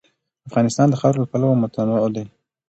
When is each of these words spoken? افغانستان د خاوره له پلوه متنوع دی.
افغانستان 0.49 0.87
د 0.89 0.95
خاوره 0.99 1.19
له 1.21 1.27
پلوه 1.31 1.55
متنوع 1.61 2.07
دی. 2.15 2.25